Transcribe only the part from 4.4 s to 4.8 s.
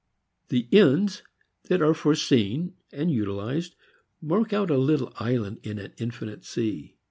out a